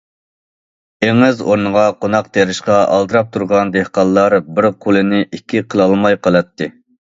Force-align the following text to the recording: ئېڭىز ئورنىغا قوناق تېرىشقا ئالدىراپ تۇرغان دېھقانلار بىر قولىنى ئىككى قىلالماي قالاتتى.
ئېڭىز 1.07 1.43
ئورنىغا 1.47 1.83
قوناق 2.05 2.31
تېرىشقا 2.39 2.79
ئالدىراپ 2.95 3.31
تۇرغان 3.37 3.75
دېھقانلار 3.77 4.39
بىر 4.57 4.71
قولىنى 4.89 5.23
ئىككى 5.31 5.65
قىلالماي 5.71 6.21
قالاتتى. 6.27 6.73